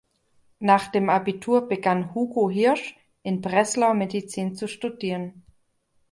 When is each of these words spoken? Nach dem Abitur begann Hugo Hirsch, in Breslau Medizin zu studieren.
Nach 0.57 0.87
dem 0.87 1.11
Abitur 1.11 1.67
begann 1.67 2.15
Hugo 2.15 2.49
Hirsch, 2.49 2.95
in 3.21 3.39
Breslau 3.39 3.93
Medizin 3.93 4.55
zu 4.55 4.67
studieren. 4.67 5.43